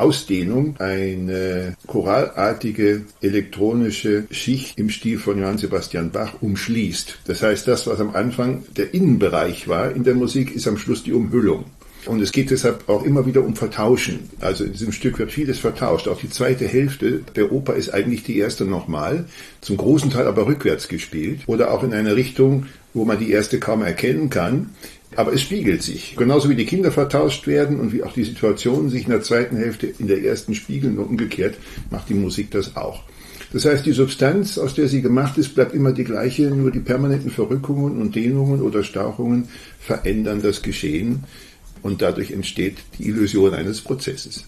Ausdehnung 0.00 0.76
eine 0.78 1.76
choralartige 1.86 3.02
elektronische 3.20 4.24
Schicht 4.30 4.78
im 4.78 4.90
Stil 4.90 5.18
von 5.18 5.38
Johann 5.38 5.58
Sebastian 5.58 6.10
Bach 6.10 6.34
umschließt. 6.40 7.18
Das 7.26 7.42
heißt, 7.42 7.68
das, 7.68 7.86
was 7.86 8.00
am 8.00 8.14
Anfang 8.14 8.64
der 8.76 8.94
Innenbereich 8.94 9.68
war 9.68 9.92
in 9.92 10.04
der 10.04 10.14
Musik, 10.14 10.54
ist 10.54 10.66
am 10.66 10.78
Schluss 10.78 11.02
die 11.02 11.12
Umhüllung. 11.12 11.64
Und 12.06 12.22
es 12.22 12.32
geht 12.32 12.50
deshalb 12.50 12.88
auch 12.88 13.04
immer 13.04 13.26
wieder 13.26 13.44
um 13.44 13.54
Vertauschen. 13.54 14.30
Also 14.40 14.64
in 14.64 14.72
diesem 14.72 14.92
Stück 14.92 15.18
wird 15.18 15.32
vieles 15.32 15.58
vertauscht. 15.58 16.08
Auch 16.08 16.18
die 16.18 16.30
zweite 16.30 16.66
Hälfte 16.66 17.20
der 17.36 17.52
Oper 17.52 17.74
ist 17.74 17.92
eigentlich 17.92 18.22
die 18.22 18.38
erste 18.38 18.64
nochmal, 18.64 19.26
zum 19.60 19.76
großen 19.76 20.10
Teil 20.10 20.26
aber 20.26 20.46
rückwärts 20.46 20.88
gespielt 20.88 21.40
oder 21.46 21.72
auch 21.72 21.82
in 21.82 21.92
einer 21.92 22.16
Richtung, 22.16 22.66
wo 22.94 23.04
man 23.04 23.18
die 23.18 23.30
erste 23.30 23.60
kaum 23.60 23.82
erkennen 23.82 24.30
kann. 24.30 24.70
Aber 25.16 25.32
es 25.32 25.42
spiegelt 25.42 25.82
sich. 25.82 26.14
Genauso 26.16 26.48
wie 26.48 26.54
die 26.54 26.66
Kinder 26.66 26.92
vertauscht 26.92 27.46
werden 27.46 27.80
und 27.80 27.92
wie 27.92 28.02
auch 28.02 28.12
die 28.12 28.24
Situationen 28.24 28.90
sich 28.90 29.04
in 29.04 29.10
der 29.10 29.22
zweiten 29.22 29.56
Hälfte 29.56 29.86
in 29.86 30.06
der 30.06 30.22
ersten 30.22 30.54
spiegeln 30.54 30.98
und 30.98 31.04
umgekehrt, 31.04 31.56
macht 31.90 32.08
die 32.08 32.14
Musik 32.14 32.50
das 32.52 32.76
auch. 32.76 33.02
Das 33.52 33.64
heißt, 33.64 33.84
die 33.84 33.92
Substanz, 33.92 34.58
aus 34.58 34.74
der 34.74 34.86
sie 34.86 35.02
gemacht 35.02 35.36
ist, 35.36 35.54
bleibt 35.56 35.74
immer 35.74 35.92
die 35.92 36.04
gleiche, 36.04 36.50
nur 36.50 36.70
die 36.70 36.78
permanenten 36.78 37.30
Verrückungen 37.30 38.00
und 38.00 38.14
Dehnungen 38.14 38.62
oder 38.62 38.84
Stauchungen 38.84 39.48
verändern 39.80 40.40
das 40.42 40.62
Geschehen 40.62 41.24
und 41.82 42.00
dadurch 42.00 42.30
entsteht 42.30 42.78
die 42.98 43.08
Illusion 43.08 43.54
eines 43.54 43.80
Prozesses. 43.80 44.44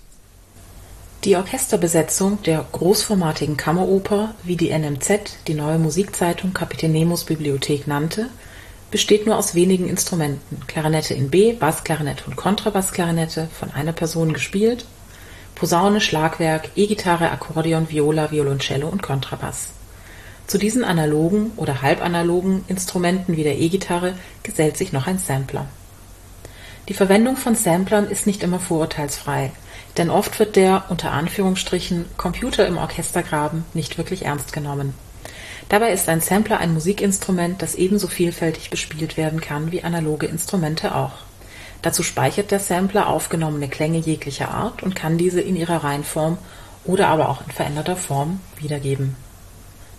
Die 1.24 1.36
Orchesterbesetzung 1.36 2.42
der 2.42 2.64
großformatigen 2.72 3.56
Kammeroper, 3.56 4.34
wie 4.42 4.56
die 4.56 4.70
NMZ, 4.70 5.38
die 5.46 5.54
neue 5.54 5.78
Musikzeitung 5.78 6.52
Kapitänemus 6.52 7.24
Bibliothek 7.24 7.86
nannte, 7.86 8.28
besteht 8.92 9.26
nur 9.26 9.36
aus 9.36 9.56
wenigen 9.56 9.88
Instrumenten: 9.88 10.60
Klarinette 10.68 11.14
in 11.14 11.30
B, 11.30 11.54
Bassklarinette 11.54 12.24
und 12.26 12.36
Kontrabassklarinette, 12.36 13.48
von 13.58 13.72
einer 13.72 13.92
Person 13.92 14.32
gespielt, 14.32 14.84
Posaune, 15.56 16.00
Schlagwerk, 16.00 16.68
E-Gitarre, 16.76 17.30
Akkordeon, 17.30 17.90
Viola, 17.90 18.30
Violoncello 18.30 18.86
und 18.86 19.02
Kontrabass. 19.02 19.70
Zu 20.46 20.58
diesen 20.58 20.84
analogen 20.84 21.52
oder 21.56 21.82
halbanalogen 21.82 22.64
Instrumenten 22.68 23.36
wie 23.36 23.42
der 23.42 23.58
E-Gitarre 23.58 24.14
gesellt 24.42 24.76
sich 24.76 24.92
noch 24.92 25.06
ein 25.06 25.18
Sampler. 25.18 25.66
Die 26.88 26.94
Verwendung 26.94 27.36
von 27.36 27.54
Samplern 27.54 28.10
ist 28.10 28.26
nicht 28.26 28.42
immer 28.42 28.58
vorurteilsfrei, 28.58 29.52
denn 29.96 30.10
oft 30.10 30.38
wird 30.38 30.56
der 30.56 30.84
unter 30.90 31.12
Anführungsstrichen 31.12 32.04
Computer 32.16 32.66
im 32.66 32.76
Orchestergraben 32.76 33.64
nicht 33.72 33.98
wirklich 33.98 34.26
ernst 34.26 34.52
genommen 34.52 34.94
Dabei 35.68 35.92
ist 35.92 36.08
ein 36.08 36.20
Sampler 36.20 36.58
ein 36.58 36.74
Musikinstrument, 36.74 37.62
das 37.62 37.74
ebenso 37.74 38.08
vielfältig 38.08 38.70
bespielt 38.70 39.16
werden 39.16 39.40
kann 39.40 39.72
wie 39.72 39.84
analoge 39.84 40.26
Instrumente 40.26 40.94
auch. 40.94 41.12
Dazu 41.82 42.02
speichert 42.02 42.50
der 42.50 42.60
Sampler 42.60 43.08
aufgenommene 43.08 43.68
Klänge 43.68 43.98
jeglicher 43.98 44.50
Art 44.50 44.82
und 44.82 44.94
kann 44.94 45.18
diese 45.18 45.40
in 45.40 45.56
ihrer 45.56 45.82
Reinform 45.82 46.38
oder 46.84 47.08
aber 47.08 47.28
auch 47.28 47.44
in 47.44 47.52
veränderter 47.52 47.96
Form 47.96 48.40
wiedergeben. 48.60 49.16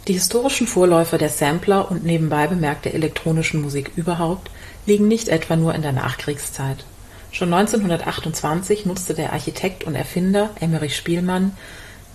Die 0.08 0.14
historischen 0.14 0.68
Vorläufer 0.68 1.18
der 1.18 1.30
Sampler 1.30 1.90
und 1.90 2.04
nebenbei 2.04 2.48
bemerkt 2.48 2.86
der 2.86 2.94
elektronischen 2.94 3.62
Musik 3.62 3.92
überhaupt 3.96 4.50
liegen 4.86 5.08
nicht 5.08 5.30
etwa 5.30 5.56
nur 5.56 5.74
in 5.76 5.82
der 5.82 5.94
Nachkriegszeit. 5.94 6.86
Schon 7.32 7.54
1928 7.54 8.86
nutzte 8.86 9.14
der 9.14 9.34
Architekt 9.34 9.86
und 9.86 9.96
Erfinder 9.96 10.52
Emmerich 10.60 10.96
Spielmann 10.96 11.56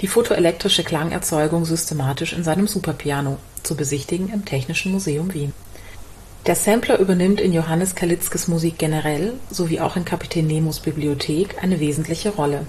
die 0.00 0.06
photoelektrische 0.06 0.84
Klangerzeugung 0.84 1.64
systematisch 1.64 2.32
in 2.32 2.44
seinem 2.44 2.68
Superpiano, 2.68 3.38
zu 3.64 3.76
besichtigen 3.76 4.32
im 4.32 4.44
Technischen 4.44 4.92
Museum 4.92 5.34
Wien. 5.34 5.52
Der 6.46 6.54
Sampler 6.54 6.98
übernimmt 6.98 7.40
in 7.40 7.52
Johannes 7.52 7.94
Kalitzkes 7.94 8.46
Musik 8.48 8.78
generell 8.78 9.34
sowie 9.50 9.80
auch 9.80 9.96
in 9.96 10.04
Kapitän 10.04 10.46
Nemos 10.46 10.80
Bibliothek 10.80 11.62
eine 11.62 11.80
wesentliche 11.80 12.30
Rolle. 12.30 12.66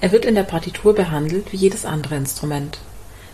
Er 0.00 0.12
wird 0.12 0.24
in 0.24 0.34
der 0.34 0.44
Partitur 0.44 0.94
behandelt 0.94 1.52
wie 1.52 1.58
jedes 1.58 1.84
andere 1.84 2.16
Instrument. 2.16 2.78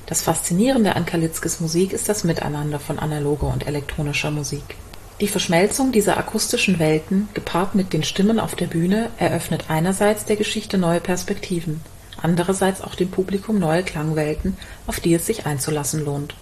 Das 0.06 0.22
Faszinierende 0.22 0.96
an 0.96 1.06
Kalitzkes 1.06 1.60
Musik 1.60 1.92
ist 1.92 2.08
das 2.08 2.24
Miteinander 2.24 2.80
von 2.80 2.98
analoger 2.98 3.46
und 3.46 3.66
elektronischer 3.66 4.32
Musik. 4.32 4.76
Die 5.20 5.28
Verschmelzung 5.28 5.92
dieser 5.92 6.18
akustischen 6.18 6.78
Welten, 6.78 7.28
gepaart 7.32 7.74
mit 7.74 7.92
den 7.92 8.02
Stimmen 8.02 8.38
auf 8.38 8.56
der 8.56 8.66
Bühne, 8.66 9.10
eröffnet 9.16 9.66
einerseits 9.68 10.26
der 10.26 10.36
Geschichte 10.36 10.76
neue 10.76 11.00
Perspektiven 11.00 11.80
andererseits 12.22 12.80
auch 12.80 12.94
dem 12.94 13.08
Publikum 13.08 13.58
neue 13.58 13.82
Klangwelten, 13.82 14.56
auf 14.86 15.00
die 15.00 15.14
es 15.14 15.26
sich 15.26 15.46
einzulassen 15.46 16.04
lohnt. 16.04 16.34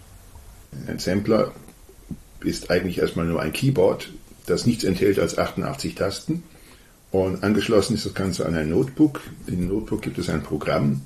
Ein 0.87 0.99
Sampler 0.99 1.53
ist 2.43 2.71
eigentlich 2.71 2.99
erstmal 2.99 3.27
nur 3.27 3.41
ein 3.41 3.53
Keyboard, 3.53 4.11
das 4.47 4.67
nichts 4.67 4.85
enthält 4.85 5.19
als 5.19 5.39
88 5.39 5.95
Tasten. 5.95 6.43
Und 7.11 7.45
angeschlossen 7.45 7.95
ist 7.95 8.07
das 8.07 8.15
Ganze 8.15 8.45
an 8.45 8.55
ein 8.55 8.71
Notebook. 8.71 9.21
In 9.47 9.69
Notebook 9.69 10.03
gibt 10.03 10.19
es 10.19 10.29
ein 10.29 10.43
Programm 10.43 11.03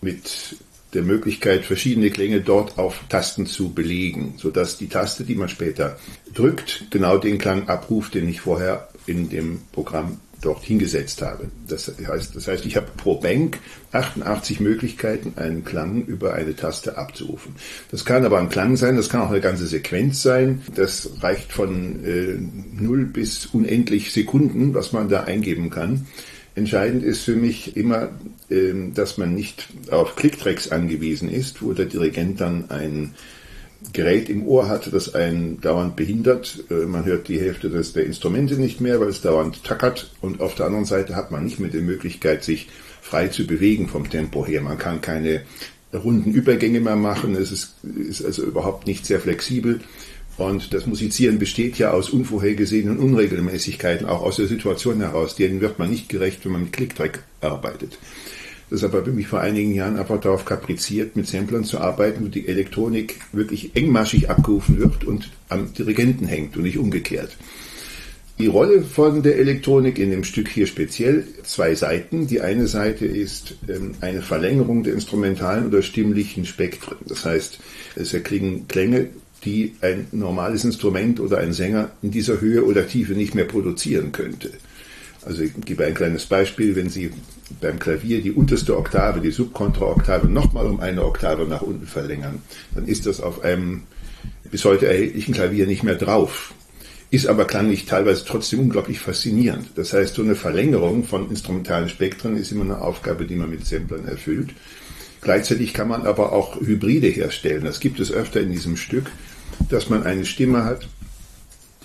mit 0.00 0.56
der 0.92 1.02
Möglichkeit, 1.02 1.64
verschiedene 1.64 2.10
Klänge 2.10 2.40
dort 2.40 2.78
auf 2.78 3.00
Tasten 3.08 3.46
zu 3.46 3.72
belegen, 3.72 4.34
sodass 4.38 4.78
die 4.78 4.88
Taste, 4.88 5.24
die 5.24 5.34
man 5.34 5.48
später 5.48 5.98
drückt, 6.32 6.86
genau 6.90 7.18
den 7.18 7.38
Klang 7.38 7.68
abruft, 7.68 8.14
den 8.14 8.28
ich 8.28 8.40
vorher 8.40 8.88
in 9.06 9.28
dem 9.28 9.60
Programm 9.72 10.20
dort 10.40 10.64
hingesetzt 10.64 11.22
habe. 11.22 11.48
Das 11.68 11.90
heißt, 12.06 12.36
das 12.36 12.48
heißt, 12.48 12.66
ich 12.66 12.76
habe 12.76 12.88
pro 12.96 13.16
Bank 13.20 13.58
88 13.92 14.60
Möglichkeiten, 14.60 15.34
einen 15.36 15.64
Klang 15.64 16.04
über 16.04 16.34
eine 16.34 16.54
Taste 16.54 16.98
abzurufen. 16.98 17.54
Das 17.90 18.04
kann 18.04 18.24
aber 18.24 18.38
ein 18.38 18.48
Klang 18.48 18.76
sein, 18.76 18.96
das 18.96 19.08
kann 19.08 19.22
auch 19.22 19.30
eine 19.30 19.40
ganze 19.40 19.66
Sequenz 19.66 20.22
sein. 20.22 20.62
Das 20.74 21.10
reicht 21.20 21.52
von 21.52 22.04
äh, 22.04 22.36
0 22.80 23.06
bis 23.06 23.46
unendlich 23.46 24.12
Sekunden, 24.12 24.74
was 24.74 24.92
man 24.92 25.08
da 25.08 25.24
eingeben 25.24 25.70
kann. 25.70 26.06
Entscheidend 26.54 27.04
ist 27.04 27.22
für 27.24 27.36
mich 27.36 27.76
immer, 27.76 28.10
äh, 28.48 28.72
dass 28.94 29.18
man 29.18 29.34
nicht 29.34 29.68
auf 29.90 30.16
Klicktracks 30.16 30.70
angewiesen 30.72 31.30
ist, 31.30 31.62
wo 31.62 31.72
der 31.72 31.86
Dirigent 31.86 32.40
dann 32.40 32.70
ein 32.70 33.14
Gerät 33.92 34.28
im 34.28 34.46
Ohr 34.46 34.68
hat, 34.68 34.92
das 34.92 35.14
einen 35.14 35.60
dauernd 35.60 35.96
behindert. 35.96 36.64
Äh, 36.70 36.86
man 36.86 37.04
hört 37.04 37.28
die 37.28 37.40
Hälfte 37.40 37.70
des, 37.70 37.92
der 37.92 38.04
Instrumente 38.04 38.54
nicht 38.54 38.80
mehr, 38.80 39.00
weil 39.00 39.08
es 39.08 39.20
dauernd 39.20 39.64
tackert. 39.64 40.10
Und 40.20 40.40
auf 40.40 40.54
der 40.54 40.66
anderen 40.66 40.84
Seite 40.84 41.14
hat 41.14 41.30
man 41.30 41.44
nicht 41.44 41.60
mehr 41.60 41.70
die 41.70 41.80
Möglichkeit, 41.80 42.44
sich 42.44 42.68
frei 43.00 43.28
zu 43.28 43.46
bewegen 43.46 43.88
vom 43.88 44.08
Tempo 44.10 44.44
her. 44.46 44.60
Man 44.62 44.78
kann 44.78 45.00
keine 45.00 45.42
runden 45.94 46.32
Übergänge 46.32 46.80
mehr 46.80 46.96
machen. 46.96 47.34
Es 47.34 47.52
ist, 47.52 47.76
ist 47.84 48.24
also 48.24 48.44
überhaupt 48.44 48.86
nicht 48.86 49.06
sehr 49.06 49.20
flexibel. 49.20 49.80
Und 50.36 50.74
das 50.74 50.86
Musizieren 50.86 51.38
besteht 51.38 51.78
ja 51.78 51.92
aus 51.92 52.10
unvorhergesehenen 52.10 52.98
Unregelmäßigkeiten, 52.98 54.06
auch 54.06 54.20
aus 54.20 54.36
der 54.36 54.46
Situation 54.46 55.00
heraus. 55.00 55.34
Denen 55.34 55.60
wird 55.60 55.78
man 55.78 55.90
nicht 55.90 56.08
gerecht, 56.08 56.44
wenn 56.44 56.52
man 56.52 56.62
mit 56.64 56.72
Clicktrack 56.72 57.22
arbeitet. 57.40 57.98
Deshalb 58.70 58.94
habe 58.94 59.10
ich 59.10 59.16
mich 59.16 59.28
vor 59.28 59.40
einigen 59.40 59.74
Jahren 59.74 59.96
einfach 59.96 60.20
darauf 60.20 60.44
kapriziert, 60.44 61.14
mit 61.14 61.28
Samplern 61.28 61.64
zu 61.64 61.78
arbeiten, 61.78 62.24
wo 62.24 62.28
die 62.28 62.48
Elektronik 62.48 63.20
wirklich 63.32 63.76
engmaschig 63.76 64.28
abgerufen 64.28 64.78
wird 64.78 65.04
und 65.04 65.30
am 65.48 65.72
Dirigenten 65.72 66.26
hängt 66.26 66.56
und 66.56 66.64
nicht 66.64 66.78
umgekehrt. 66.78 67.36
Die 68.38 68.48
Rolle 68.48 68.82
von 68.82 69.22
der 69.22 69.38
Elektronik 69.38 69.98
in 69.98 70.10
dem 70.10 70.22
Stück 70.22 70.48
hier 70.48 70.66
speziell 70.66 71.26
zwei 71.44 71.74
Seiten. 71.74 72.26
Die 72.26 72.42
eine 72.42 72.66
Seite 72.66 73.06
ist 73.06 73.54
ähm, 73.66 73.92
eine 74.02 74.20
Verlängerung 74.20 74.82
der 74.82 74.92
instrumentalen 74.92 75.66
oder 75.66 75.80
stimmlichen 75.80 76.44
Spektren. 76.44 76.98
Das 77.06 77.24
heißt, 77.24 77.60
es 77.94 78.12
erklingen 78.12 78.68
Klänge, 78.68 79.08
die 79.44 79.74
ein 79.80 80.08
normales 80.12 80.64
Instrument 80.64 81.18
oder 81.18 81.38
ein 81.38 81.54
Sänger 81.54 81.92
in 82.02 82.10
dieser 82.10 82.40
Höhe 82.40 82.64
oder 82.64 82.86
Tiefe 82.86 83.14
nicht 83.14 83.34
mehr 83.34 83.46
produzieren 83.46 84.12
könnte. 84.12 84.50
Also 85.26 85.42
ich 85.42 85.52
gebe 85.64 85.84
ein 85.84 85.94
kleines 85.94 86.24
Beispiel, 86.26 86.74
wenn 86.76 86.88
Sie 86.88 87.10
beim 87.60 87.78
Klavier 87.78 88.22
die 88.22 88.32
unterste 88.32 88.76
Oktave, 88.78 89.20
die 89.20 89.30
Subkontraoktave 89.30 90.28
nochmal 90.28 90.66
um 90.66 90.80
eine 90.80 91.04
Oktave 91.04 91.44
nach 91.44 91.62
unten 91.62 91.86
verlängern, 91.86 92.42
dann 92.74 92.86
ist 92.86 93.06
das 93.06 93.20
auf 93.20 93.42
einem 93.42 93.82
bis 94.50 94.64
heute 94.64 94.86
erhältlichen 94.86 95.34
Klavier 95.34 95.66
nicht 95.66 95.82
mehr 95.82 95.96
drauf 95.96 96.54
ist 97.10 97.26
aber 97.26 97.44
klanglich 97.44 97.86
teilweise 97.86 98.24
trotzdem 98.24 98.60
unglaublich 98.60 98.98
faszinierend. 98.98 99.70
Das 99.76 99.92
heißt, 99.92 100.14
so 100.14 100.22
eine 100.22 100.34
Verlängerung 100.34 101.04
von 101.04 101.30
instrumentalen 101.30 101.88
Spektren 101.88 102.36
ist 102.36 102.50
immer 102.52 102.64
eine 102.64 102.80
Aufgabe, 102.80 103.26
die 103.26 103.36
man 103.36 103.50
mit 103.50 103.64
Samplern 103.64 104.06
erfüllt. 104.06 104.50
Gleichzeitig 105.20 105.72
kann 105.72 105.88
man 105.88 106.06
aber 106.06 106.32
auch 106.32 106.60
Hybride 106.60 107.08
herstellen. 107.08 107.64
Das 107.64 107.80
gibt 107.80 108.00
es 108.00 108.12
öfter 108.12 108.40
in 108.40 108.50
diesem 108.50 108.76
Stück, 108.76 109.10
dass 109.70 109.88
man 109.88 110.02
eine 110.02 110.24
Stimme 110.24 110.64
hat, 110.64 110.88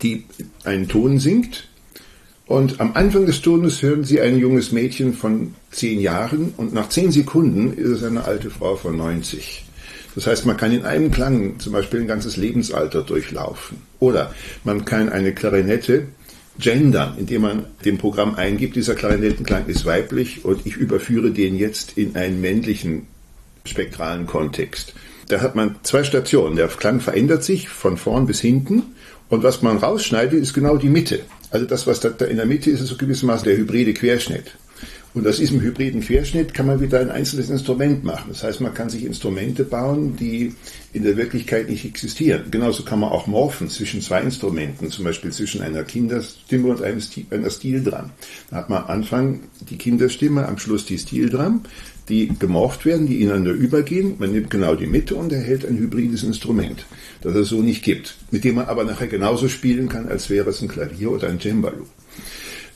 die 0.02 0.26
einen 0.64 0.88
Ton 0.88 1.20
singt. 1.20 1.70
Und 2.46 2.82
am 2.82 2.92
Anfang 2.96 3.26
des 3.26 3.42
Tones 3.42 3.82
hören 3.82 4.04
Sie 4.04 4.20
ein 4.20 4.38
junges 4.38 4.72
Mädchen 4.72 5.14
von 5.14 5.56
zehn 5.72 6.02
Jahren 6.02 6.54
und 6.58 6.74
nach 6.74 6.90
zehn 6.90 7.12
Sekunden 7.12 7.74
ist 7.74 7.90
es 7.90 8.04
eine 8.04 8.26
alte 8.26 8.50
Frau 8.50 8.76
von 8.76 8.98
90. 8.98 9.64
Das 10.16 10.28
heißt, 10.28 10.46
man 10.46 10.58
kann 10.58 10.74
in 10.74 10.84
einem 10.84 11.12
Klang 11.12 11.60
zum 11.60 11.72
Beispiel 11.74 12.02
ein 12.02 12.08
ganzes 12.08 12.36
Lebensalter 12.36 13.04
durchlaufen. 13.04 13.78
Oder 14.00 14.34
man 14.64 14.84
kann 14.84 15.10
eine 15.10 15.34
Klarinette 15.34 16.08
gendern, 16.60 17.16
indem 17.18 17.44
man 17.44 17.66
dem 17.86 17.98
Programm 17.98 18.36
eingibt, 18.36 18.76
dieser 18.76 18.96
Klarinettenklang 18.96 19.68
ist 19.68 19.86
weiblich 19.86 20.44
und 20.44 20.66
ich 20.66 20.76
überführe 20.76 21.32
den 21.32 21.56
jetzt 21.56 21.98
in 21.98 22.16
einen 22.16 22.42
männlichen 22.42 23.08
spektralen 23.64 24.28
Kontext. 24.28 24.94
Da 25.30 25.40
hat 25.40 25.56
man 25.56 25.76
zwei 25.84 26.04
Stationen. 26.04 26.58
Der 26.58 26.68
Klang 26.68 27.00
verändert 27.00 27.44
sich 27.44 27.70
von 27.70 27.96
vorn 27.96 28.26
bis 28.26 28.42
hinten 28.42 28.84
und 29.30 29.44
was 29.44 29.62
man 29.62 29.78
rausschneidet, 29.78 30.42
ist 30.42 30.54
genau 30.54 30.76
die 30.76 30.90
Mitte. 30.90 31.22
Also 31.52 31.66
das, 31.66 31.86
was 31.86 32.00
da 32.00 32.10
in 32.26 32.38
der 32.38 32.46
Mitte 32.46 32.72
ist, 32.72 32.82
ist 32.82 32.88
so 32.88 32.98
gewissermaßen 32.98 33.46
der 33.46 33.58
hybride 33.58 33.94
Querschnitt. 33.94 34.56
Und 35.14 35.28
aus 35.28 35.38
diesem 35.38 35.60
hybriden 35.60 36.00
Querschnitt 36.00 36.54
kann 36.54 36.68
man 36.68 36.80
wieder 36.80 37.02
ein 37.02 37.12
einzelnes 37.12 37.50
Instrument 37.50 38.06
machen. 38.06 38.28
Das 38.30 38.44
heißt, 38.44 38.62
man 38.62 38.74
kann 38.74 38.90
sich 38.90 39.04
Instrumente 39.04 39.66
bauen, 39.66 40.16
die 40.16 40.56
in 40.94 41.04
der 41.04 41.18
Wirklichkeit 41.18 41.70
nicht 41.70 41.84
existieren. 41.84 42.46
Genauso 42.50 42.84
kann 42.84 43.00
man 43.00 43.12
auch 43.12 43.28
morphen 43.28 43.70
zwischen 43.70 44.02
zwei 44.02 44.22
Instrumenten, 44.22 44.90
zum 44.90 45.04
Beispiel 45.04 45.34
zwischen 45.34 45.62
einer 45.62 45.84
Kinderstimme 45.84 46.70
und 46.70 46.82
einem 46.82 47.02
Stil, 47.02 47.26
einer 47.30 47.50
Stildrum. 47.50 48.12
Da 48.50 48.56
hat 48.56 48.70
man 48.70 48.84
am 48.84 48.90
Anfang 48.90 49.42
die 49.70 49.78
Kinderstimme, 49.78 50.48
am 50.48 50.58
Schluss 50.58 50.86
die 50.86 50.98
Stildrum, 50.98 51.64
die 52.12 52.30
gemorpht 52.38 52.86
werden, 52.86 53.08
die 53.08 53.22
ineinander 53.22 53.52
übergehen. 53.52 54.16
Man 54.20 54.34
nimmt 54.34 54.52
genau 54.52 54.76
die 54.76 54.86
Mitte 54.86 55.16
und 55.16 55.32
erhält 55.32 55.66
ein 55.66 55.78
hybrides 55.78 56.24
Instrument, 56.24 56.86
das 57.22 57.36
es 57.36 57.48
so 57.48 57.62
nicht 57.62 57.84
gibt, 57.84 58.18
mit 58.30 58.44
dem 58.44 58.56
man 58.56 58.66
aber 58.66 58.84
nachher 58.84 59.08
genauso 59.08 59.48
spielen 59.48 59.90
kann, 59.90 60.08
als 60.08 60.30
wäre 60.30 60.50
es 60.50 60.62
ein 60.62 60.68
Klavier 60.68 61.12
oder 61.12 61.30
ein 61.30 61.40
Cembalo. 61.40 61.88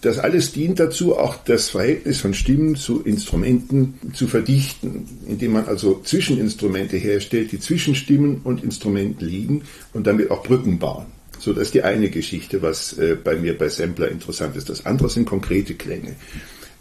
Das 0.02 0.19
alles 0.19 0.52
dient 0.52 0.80
dazu, 0.80 1.17
auch 1.17 1.36
das 1.43 1.69
Verhältnis 1.69 2.21
von 2.21 2.34
Stimmen 2.34 2.76
zu 2.76 3.02
Instrumenten 3.02 3.95
zu 4.13 4.28
verdichten, 4.28 5.08
indem 5.28 5.54
man 5.54 5.65
also 5.65 6.02
Zwischeninstrumente 6.04 6.98
herstellt, 6.98 7.52
die 7.52 7.60
zwischen 7.60 7.95
Stimmen 7.95 8.41
und 8.43 8.63
Instrumenten 8.63 9.26
liegen 9.26 9.63
und 9.93 10.06
damit 10.06 10.32
auch 10.32 10.43
Brücken 10.43 10.78
bauen. 10.78 11.08
So, 11.39 11.54
das 11.54 11.63
ist 11.63 11.74
die 11.74 11.84
eine 11.84 12.10
Geschichte, 12.10 12.62
was 12.62 12.98
äh, 12.98 13.17
bei 13.21 13.36
mir 13.36 13.58
bei 13.58 13.67
Sampler 13.69 14.10
interessant 14.10 14.56
ist. 14.56 14.69
Das 14.69 14.86
andere 14.86 15.10
sind 15.10 15.26
konkrete 15.26 15.74
Klänge. 15.74 16.15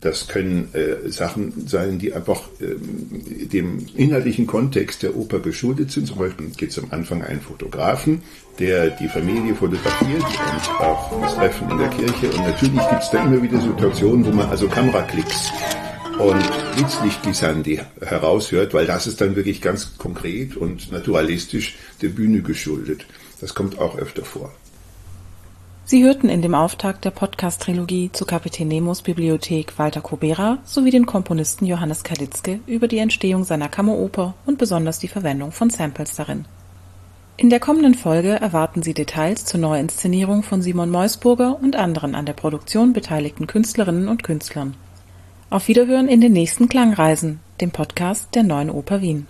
Das 0.05 0.29
können 0.29 0.69
äh, 0.75 1.09
Sachen 1.09 1.67
sein, 1.67 1.99
die 1.99 2.12
einfach 2.12 2.43
ähm, 2.61 3.49
dem 3.49 3.87
inhaltlichen 3.97 4.47
Kontext 4.47 5.03
der 5.03 5.17
Oper 5.17 5.40
geschuldet 5.40 5.90
sind. 5.90 6.07
Zum 6.07 6.19
Beispiel 6.19 6.51
geht 6.51 6.73
es 6.73 6.79
am 6.79 6.88
Anfang 6.90 7.23
einen 7.23 7.40
Fotografen, 7.40 8.21
der 8.59 8.90
die 8.90 9.09
Familie 9.09 9.55
fotografiert 9.55 10.23
und 10.23 10.81
auch 10.81 11.23
das 11.23 11.35
Treffen 11.37 11.71
in 11.71 11.79
der 11.79 11.88
Kirche. 11.88 12.27
Und 12.37 12.47
natürlich 12.47 12.88
gibt 12.90 13.03
es 13.03 13.11
da 13.11 13.25
immer 13.25 13.43
wieder 13.43 13.59
Situationen, 13.59 14.27
wo 14.27 14.31
man 14.31 14.47
also 14.51 14.69
Kameraklicks 14.69 15.51
und 16.19 16.75
Blitzlichtglissandi 16.77 17.81
heraushört, 18.03 18.75
weil 18.75 18.85
das 18.85 19.07
ist 19.07 19.23
dann 19.23 19.37
wirklich 19.37 19.62
ganz 19.62 19.97
konkret 19.97 20.55
und 20.55 20.93
naturalistisch 20.93 21.77
der 22.03 22.09
Bühne 22.09 22.43
geschuldet. 22.43 23.07
Das 23.40 23.55
kommt 23.55 23.79
auch 23.79 23.97
öfter 23.97 24.23
vor. 24.23 24.53
Sie 25.87 26.03
hörten 26.03 26.31
in 26.31 26.40
dem 26.40 26.55
Auftakt 26.55 27.05
der 27.05 27.11
Podcast-Trilogie 27.11 28.11
zu 28.11 28.25
Kapitän 28.25 28.68
Nemos 28.68 29.03
Bibliothek 29.03 29.79
Walter 29.79 30.01
Kobera 30.01 30.57
sowie 30.64 30.90
den 30.90 31.05
Komponisten 31.05 31.66
Johannes 31.66 32.03
Kalitzke 32.03 32.61
über 32.66 32.88
die 32.88 32.97
Entstehung 32.97 33.44
seiner 33.44 33.68
Kammeroper 33.68 34.33
und 34.47 34.57
besonders 34.57 34.99
die 34.99 35.09
Verwendung 35.09 35.53
von 35.53 35.68
Samples 35.68 36.16
darin. 36.16 36.47
In 37.37 37.51
der 37.51 37.61
kommenden 37.61 37.92
Folge 37.92 38.31
erwarten 38.31 38.83
Sie 38.83 38.94
Details 38.94 39.44
zur 39.44 39.61
Neuinszenierung 39.61 40.42
von 40.42 40.62
Simon 40.62 40.88
Meusburger 40.88 41.59
und 41.61 41.77
anderen 41.77 42.14
an 42.14 42.25
der 42.25 42.33
Produktion 42.33 42.94
beteiligten 42.94 43.47
Künstlerinnen 43.47 44.09
und 44.09 44.23
Künstlern. 44.23 44.77
Auf 45.51 45.68
Wiederhören 45.68 46.09
in 46.09 46.23
den 46.23 46.33
nächsten 46.33 46.70
Klangreisen, 46.70 47.40
dem 47.61 47.73
Podcast 47.73 48.35
der 48.35 48.42
Neuen 48.42 48.70
Oper 48.70 49.03
Wien 49.03 49.27